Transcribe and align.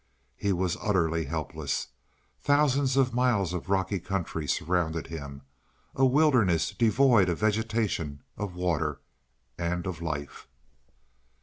He 0.35 0.51
was 0.51 0.77
utterly 0.81 1.25
helpless. 1.25 1.89
Thousands 2.41 2.97
of 2.97 3.13
miles 3.13 3.53
of 3.53 3.69
rocky 3.69 3.99
country 3.99 4.47
surrounded 4.47 5.05
him 5.05 5.43
a 5.95 6.07
wilderness 6.07 6.71
devoid 6.71 7.29
of 7.29 7.37
vegetation, 7.37 8.23
of 8.35 8.55
water, 8.55 8.99
and 9.59 9.85
of 9.85 10.01
life. 10.01 10.47